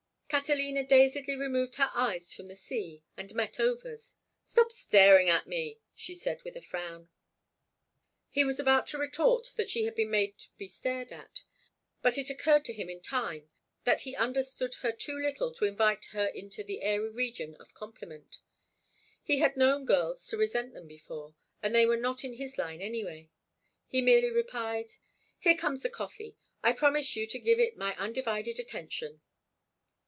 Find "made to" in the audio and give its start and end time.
10.09-10.47